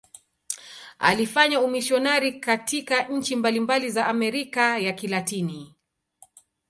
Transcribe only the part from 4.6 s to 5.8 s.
ya Kilatini.